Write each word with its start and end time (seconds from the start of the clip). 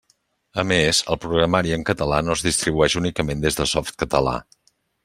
A 0.61 0.63
més, 0.69 1.01
el 1.15 1.19
programari 1.25 1.75
en 1.77 1.85
català 1.91 2.23
no 2.27 2.35
es 2.39 2.45
distribueix 2.49 2.99
únicament 3.05 3.47
des 3.47 3.61
de 3.63 3.71
Softcatalà. 3.77 4.37